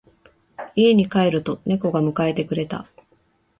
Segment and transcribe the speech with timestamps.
[0.75, 2.87] 家に帰ると猫が迎えてくれた。